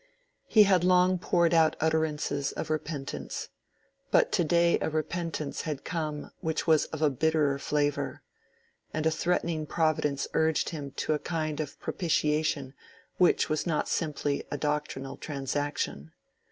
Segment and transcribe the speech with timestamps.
[0.47, 3.49] He had long poured out utterances of repentance.
[4.09, 8.23] But today a repentance had come which was of a bitterer flavor,
[8.95, 12.73] and a threatening Providence urged him to a kind of propitiation
[13.19, 16.11] which was not simply a doctrinal transaction.